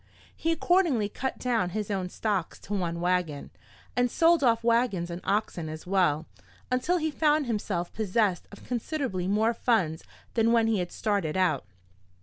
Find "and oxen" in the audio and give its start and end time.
5.11-5.69